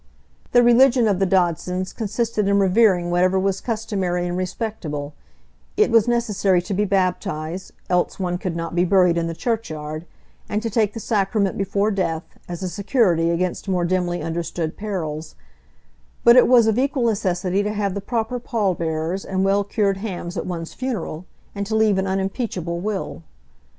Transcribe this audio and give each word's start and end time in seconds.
The 0.51 0.63
religion 0.63 1.07
of 1.07 1.19
the 1.19 1.27
Dodsons 1.27 1.93
consisted 1.93 2.47
in 2.47 2.57
revering 2.57 3.11
whatever 3.11 3.37
was 3.39 3.61
customary 3.61 4.25
and 4.25 4.35
respectable; 4.35 5.13
it 5.77 5.91
was 5.91 6.07
necessary 6.07 6.59
to 6.59 6.73
be 6.73 6.85
baptised, 6.85 7.71
else 7.87 8.19
one 8.19 8.39
could 8.39 8.55
not 8.55 8.73
be 8.73 8.83
buried 8.83 9.15
in 9.15 9.27
the 9.27 9.35
church 9.35 9.69
yard, 9.69 10.07
and 10.49 10.59
to 10.63 10.71
take 10.71 10.93
the 10.95 10.99
sacrament 10.99 11.55
before 11.55 11.91
death, 11.91 12.23
as 12.49 12.63
a 12.63 12.67
security 12.67 13.29
against 13.29 13.69
more 13.69 13.85
dimly 13.85 14.23
understood 14.23 14.75
perils; 14.75 15.35
but 16.23 16.35
it 16.35 16.47
was 16.47 16.65
of 16.65 16.79
equal 16.79 17.03
necessity 17.05 17.61
to 17.61 17.71
have 17.71 17.93
the 17.93 18.01
proper 18.01 18.39
pall 18.39 18.73
bearers 18.73 19.23
and 19.23 19.45
well 19.45 19.63
cured 19.63 19.97
hams 19.97 20.35
at 20.35 20.47
one's 20.47 20.73
funeral, 20.73 21.27
and 21.53 21.67
to 21.67 21.75
leave 21.75 21.99
an 21.99 22.07
unimpeachable 22.07 22.79
will. 22.79 23.21